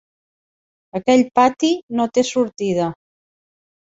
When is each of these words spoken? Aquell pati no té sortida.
Aquell 0.99 1.21
pati 1.39 1.69
no 1.99 2.07
té 2.15 2.23
sortida. 2.31 2.89